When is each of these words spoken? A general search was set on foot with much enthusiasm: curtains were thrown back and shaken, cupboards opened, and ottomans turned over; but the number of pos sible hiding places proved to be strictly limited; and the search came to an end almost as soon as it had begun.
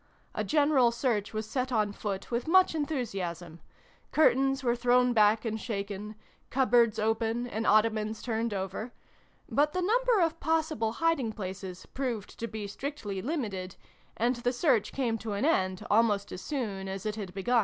A 0.33 0.43
general 0.43 0.89
search 0.89 1.31
was 1.31 1.47
set 1.47 1.71
on 1.71 1.91
foot 1.91 2.31
with 2.31 2.47
much 2.47 2.73
enthusiasm: 2.73 3.59
curtains 4.11 4.63
were 4.63 4.75
thrown 4.75 5.13
back 5.13 5.45
and 5.45 5.61
shaken, 5.61 6.15
cupboards 6.49 6.97
opened, 6.97 7.47
and 7.51 7.67
ottomans 7.67 8.23
turned 8.23 8.51
over; 8.51 8.93
but 9.47 9.73
the 9.73 9.81
number 9.83 10.19
of 10.21 10.39
pos 10.39 10.71
sible 10.71 10.95
hiding 10.95 11.31
places 11.33 11.85
proved 11.85 12.39
to 12.39 12.47
be 12.47 12.65
strictly 12.65 13.21
limited; 13.21 13.75
and 14.17 14.37
the 14.37 14.51
search 14.53 14.91
came 14.91 15.19
to 15.19 15.33
an 15.33 15.45
end 15.45 15.85
almost 15.91 16.31
as 16.31 16.41
soon 16.41 16.87
as 16.87 17.05
it 17.05 17.15
had 17.15 17.31
begun. 17.35 17.59